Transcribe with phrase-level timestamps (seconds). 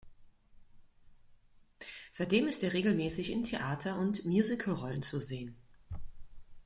[2.11, 5.55] Seitdem ist er regelmäßig in Theater- und Musical-Rollen zu sehen.